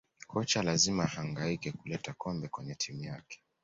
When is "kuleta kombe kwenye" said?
1.71-2.75